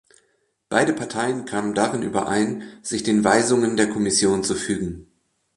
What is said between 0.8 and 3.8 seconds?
Parteien kamen darin überein, sich den Weisungen